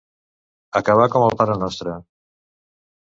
Acabar 0.79 1.05
com 1.15 1.25
el 1.25 1.37
Pare 1.41 1.57
Nostre. 1.65 1.93